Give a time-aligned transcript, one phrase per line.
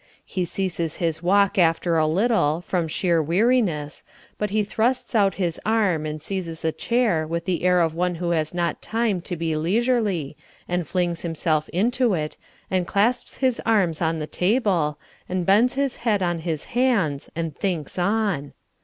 [0.25, 4.03] He ceases his walk after a little, from sheer weariness,
[4.39, 8.15] but he thrusts out his arm and seizes a chair with the air of one
[8.15, 10.35] who has not time to be leisurely,
[10.67, 12.35] and flings himself into it,
[12.71, 14.97] and clasps his arms on the table,
[15.29, 18.53] and bends his head on his hands and thinks on.